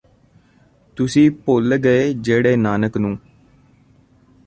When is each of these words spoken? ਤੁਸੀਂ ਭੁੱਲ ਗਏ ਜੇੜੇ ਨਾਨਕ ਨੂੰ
ਤੁਸੀਂ 0.97 1.29
ਭੁੱਲ 1.45 1.77
ਗਏ 1.77 2.13
ਜੇੜੇ 2.13 2.55
ਨਾਨਕ 2.55 2.97
ਨੂੰ 2.97 3.17